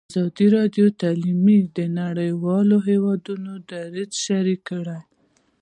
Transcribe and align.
ازادي 0.09 0.47
راډیو 0.57 0.85
د 0.91 0.95
تعلیم 1.03 1.45
د 1.77 1.79
نړیوالو 2.01 2.77
نهادونو 2.87 3.51
دریځ 3.69 4.11
شریک 4.25 4.61
کړی. 4.69 4.99